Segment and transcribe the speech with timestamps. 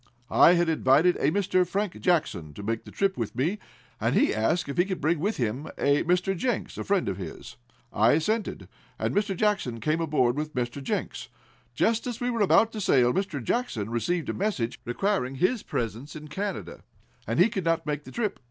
[0.31, 1.63] I had invited a Mr.
[1.63, 3.59] Frank Jackson to make the trip with me,
[3.99, 6.35] and he asked if he could bring with him a Mr.
[6.35, 7.55] Jenks, a friend of his.
[7.93, 8.67] I assented,
[8.97, 9.37] and Mr.
[9.37, 10.81] Jackson came aboard with Mr.
[10.81, 11.27] Jenks.
[11.75, 13.43] Just as we were about to sail Mr.
[13.43, 16.79] Jackson received a message requiring his presence in Canada,
[17.27, 18.39] and he could not make the trip."